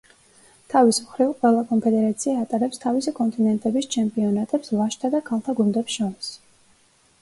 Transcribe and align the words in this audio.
თავის 0.73 0.99
მხრივ 1.09 1.33
ყველა 1.43 1.65
კონფედერაცია 1.73 2.39
ატარებს 2.45 2.83
თავისი 2.87 3.15
კონტინენტების 3.21 3.89
ჩემპიონატებს 3.99 4.77
ვაჟთა 4.81 5.17
და 5.17 5.25
ქალთა 5.33 5.61
გუნდებს 5.63 6.01
შორის. 6.03 6.37